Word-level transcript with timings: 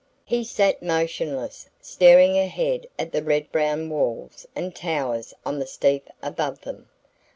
He 0.25 0.43
sat 0.43 0.81
motionless, 0.81 1.69
staring 1.79 2.35
ahead 2.35 2.87
at 2.97 3.11
the 3.11 3.21
red 3.21 3.51
brown 3.51 3.87
walls 3.87 4.47
and 4.55 4.75
towers 4.75 5.31
on 5.45 5.59
the 5.59 5.67
steep 5.67 6.09
above 6.23 6.61
them. 6.61 6.89